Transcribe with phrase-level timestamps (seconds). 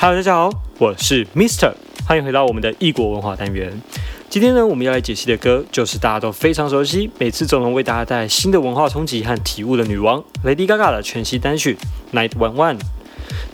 [0.00, 0.48] Hello，大家好，
[0.78, 1.72] 我是 Mister，
[2.06, 3.82] 欢迎回到我们的异国文化单元。
[4.30, 11.76] 今天呢，我们要来解析的歌，就是大家都非常熟悉，每次总能为大家带来新的文化冲击和体悟的女王 Lady Gaga 的全新单曲
[12.16, 12.78] 《Night One One》。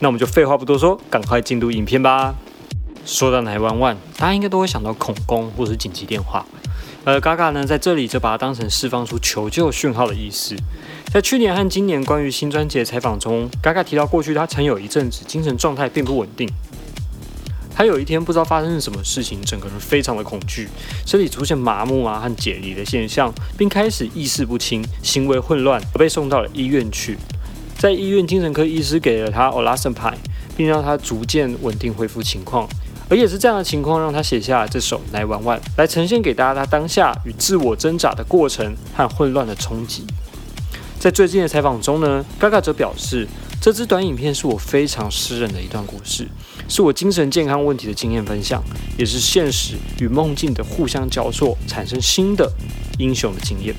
[0.00, 2.34] 那我们就废话不多说，赶快进入影片吧。
[3.06, 6.44] 说到《Night One One》，大家应该都会想到恐攻或是紧急电话。
[7.06, 10.54] 而 Gaga 呢，在这里就把它当成释放出求救讯号的意思。
[11.14, 16.50] 在去年和今年关于新专辑的采访中嘎嘎提到过去他曾有一阵子精神状态并不稳定。
[17.72, 20.68] 他有一天不知道发生了什么事情，整个人非常的恐惧，
[21.06, 27.16] 身体出现麻木啊和解离的现象，并开始意识不清、行为混乱，而被送到了医院去。
[27.78, 30.18] 在医院，精神科医师给了他 o l a s p a
[30.56, 32.68] 并让他逐渐稳定恢复情况。
[33.08, 40.04] 而也是这样的情况，让他写下了这首《来玩玩》，来呈现给大家他当下与自我挣扎的过程和混乱的冲击。
[41.04, 43.28] 在最近的采访中呢，Gaga 则表示，
[43.60, 46.26] 这支短影片是我非常私人的一段故事，
[46.66, 48.64] 是我精神健康问题的经验分享，
[48.96, 52.50] 也是现实与梦境的互相交错，产生新的
[52.98, 53.74] 英雄的经验。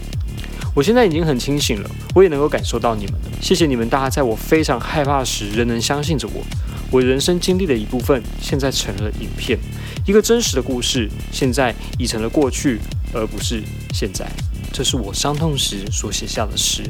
[0.75, 3.31] 我现在已经很清醒了，我也能够感受到你们了。
[3.41, 6.43] 谢谢你们，大家在我非常害怕时仍能相信着我。
[6.91, 9.57] 我人生经历的一部分，现在成了影片，
[10.05, 12.79] 一个真实的故事，现在已成了过去，
[13.15, 13.63] 而不是
[13.95, 14.29] 现在。
[14.71, 16.83] 这是我伤痛时所写下的诗。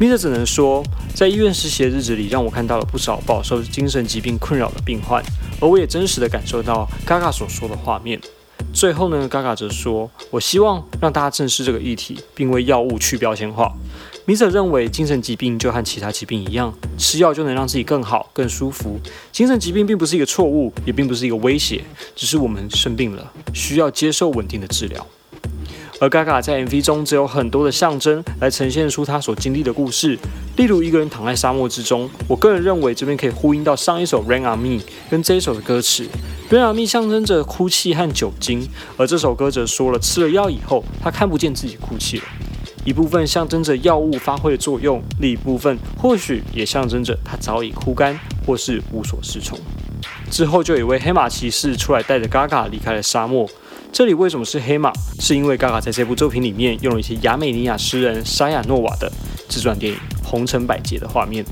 [0.00, 0.80] 米特只能说，
[1.12, 5.20] 在医院实习的日子里，让我看到了不少饱受精神疾病困扰的病患，
[5.60, 8.20] 而我也真实的感受到 Gaga 所说的画面。
[8.72, 13.72] 最后呢，Gaga 则说：“我希望让大家正视这个议题，并为药物去标签化。”
[14.24, 19.00] 米特认为，精神疾病就和其他疾病一样，吃药就能让自己更好、更舒服。
[19.32, 21.82] 精神疾病并不是一个错误，也并不是一个威胁，
[22.14, 25.04] 只是我们生病了，需要接受稳定的治疗。
[26.00, 30.16] 而 Gaga 在 MV 中则有很多的象征来呈现出他所经历的故事，
[30.56, 32.08] 例如一个人躺在沙漠之中。
[32.28, 36.06] 我个人认为这边可以呼应到上一首 Rain on Me 跟这一首的歌词。
[36.50, 42.24] Rain on Me 象征着哭泣和酒精，而这首歌则说了吃了药以后他看不见自己哭泣了。
[42.84, 49.58] 一部分象征着药物发挥的作用，另一部分或许也象征着他早已枯干或是无所适从。
[50.30, 53.48] 之后就有一位黑马骑士出来带着 Gaga 离开了沙漠。
[53.92, 54.92] 这里为什么是黑马？
[55.18, 59.10] 是因为 Gaga 在这部作品里面用了一些亚美尼亚诗人沙亚诺瓦的
[59.48, 61.44] 自传电影《红尘百劫》的画面，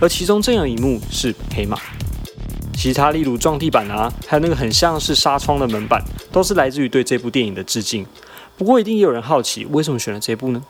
[0.00, 1.78] 而其中这样一幕是黑马。
[2.76, 6.02] 其他例如撞地板啊，还有那个很像是纱窗的门板，
[6.32, 8.04] 都是来自于对这部电影的致敬。
[8.56, 10.62] 不过一定也有人好奇，为什么选了这部呢？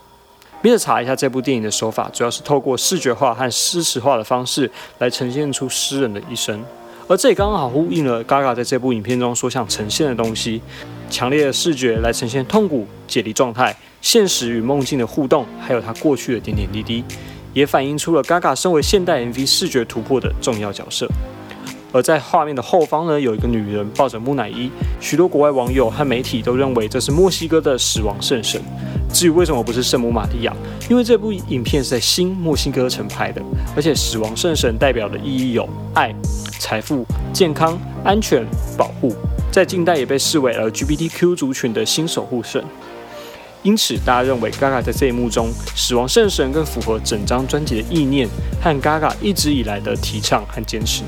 [0.62, 6.62] 米特查一下这部电影的手法，主要是透过视觉化和诗词化的方式来呈现出诗人的一生。
[7.06, 10.62] 而这也刚刚好呼应了 Gaga 在这部影片中所想呈现的东西：
[11.14, 17.04] 强烈的视觉来呈现痛苦、解离状态、现实与梦境的互动，还有他过去的点点滴滴，
[17.52, 21.08] 也反映出了 Gaga 身为现代 MV 视觉突破的重要角色。
[21.92, 24.68] 而在画面的后方呢，有一个女人抱着木乃伊，
[25.00, 28.60] 许多国外网友和媒体都认为这是墨西哥的死亡圣神。
[29.12, 30.52] 至于为什么不是圣母玛利亚，
[30.90, 33.40] 因为这部影片是在新墨西哥城拍的，
[33.76, 36.12] 而且死亡圣神代表的意义有爱。
[36.58, 38.44] 财富、健康、安全、
[38.76, 39.14] 保护，
[39.54, 42.60] 在近代也被视为 LGBTQ 族群的新守护神。
[43.62, 48.28] 因此，大家认为 Gaga 在这一幕中，死亡圣神更符合整张专辑的意念
[48.60, 51.04] 和 Gaga 一直以来的提倡和坚持。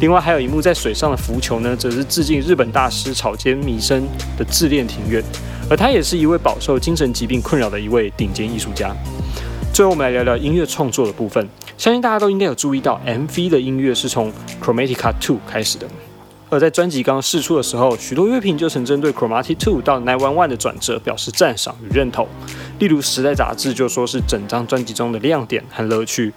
[0.00, 4.02] 另外，还有一幕在水上的浮球呢，则是致敬日本大师草间弥生
[4.36, 5.22] 的自恋庭院，
[5.70, 8.92] 而他也是一位饱受精神疾病困扰的一位顶尖艺术家。
[9.72, 11.48] 最后，我们来聊聊音乐创作的部分。
[11.76, 15.86] 相信大家都应该有注意到，MV 的音乐是从 Chromatica Two 开始的。
[16.50, 22.26] 而在专辑刚释出的时候，许多乐评就曾针对 Chromatica Two 到 Nine One One 的转折表示赞赏与认同。
[22.78, 26.32] 例如，《时代》杂志就说是整张专辑中的亮点和乐趣。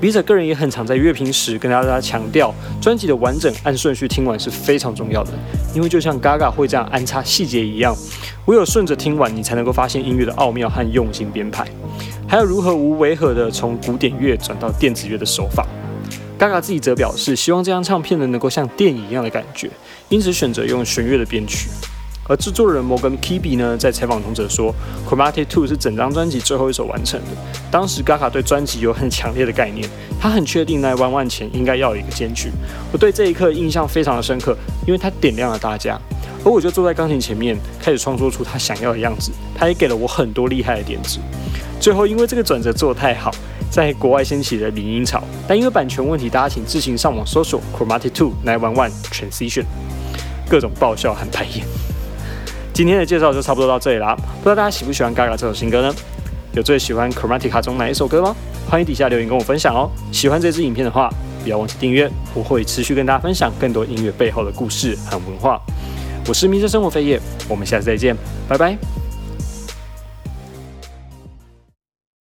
[0.00, 5.30] 笔者个人也很常在乐评时跟大家强调，专辑的完整按顺序听完是非常重要的，
[5.74, 7.96] 因为就像 Gaga 会这样安插细节一样，
[8.46, 11.64] 唯有顺着听完，你才能够发现音乐的奥妙和用心编排。
[12.28, 15.64] 还有如何无违和的从古典乐转到电子乐的手法
[16.38, 19.70] ，Gaga 自己则表示希望这张唱片呢能够像电影一样的感觉，
[20.08, 21.68] 因此选择用弦乐的编曲。
[22.26, 24.74] 而制作人摩根 Kibbe 呢在采访中则说，
[25.08, 27.26] 《Cromatic Two》是整张专辑最后一首完成的。
[27.70, 29.86] 当时 Gaga 对专辑有很强烈的概念，
[30.18, 32.50] 他很确定在弯弯前应该要有一个间距。
[32.90, 34.56] 我对这一刻印象非常的深刻，
[34.86, 36.00] 因为他点亮了大家。
[36.42, 39.30] 而我就坐在钢琴前面，开始创作出他想要的样子。
[39.54, 41.18] 他也给了我很多厉害的点子。
[41.78, 43.30] 最后，因为这个转折做得太好，
[43.74, 45.20] 在国外掀起了民音潮。
[45.48, 49.64] 但因为版权问题，大家请自行上网搜索 Chromatic Two Nine One One Transition，
[50.48, 51.66] 各种爆笑和排演。
[52.72, 54.14] 今天的介绍就差不多到这里啦。
[54.14, 55.92] 不知道大家喜不喜欢 Gaga 这首新歌呢？
[56.52, 58.36] 有最喜欢 Chromatica 中哪一首歌吗？
[58.70, 59.90] 欢迎底下留言跟我分享哦。
[60.12, 61.12] 喜欢这支影片的话，
[61.42, 65.60] 不要忘记订阅，我会持续跟大家分享更多音乐背后的故事和文化。
[66.28, 68.16] 我是迷生生活飞叶，我们下次再见，
[68.48, 68.93] 拜拜。